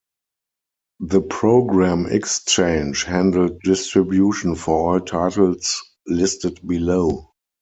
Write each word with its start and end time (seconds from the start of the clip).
The 1.01 1.21
Program 1.21 2.07
Exchange 2.07 3.03
handled 3.03 3.59
distribution 3.63 4.55
for 4.55 4.95
all 4.95 4.99
titles 4.99 5.79
listed 6.07 6.59
below. 6.67 7.33